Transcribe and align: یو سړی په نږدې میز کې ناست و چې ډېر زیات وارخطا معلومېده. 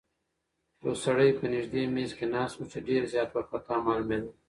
یو 0.83 0.93
سړی 1.05 1.29
په 1.39 1.45
نږدې 1.53 1.83
میز 1.93 2.11
کې 2.17 2.25
ناست 2.33 2.55
و 2.57 2.63
چې 2.71 2.79
ډېر 2.87 3.01
زیات 3.13 3.29
وارخطا 3.31 3.75
معلومېده. 3.85 4.29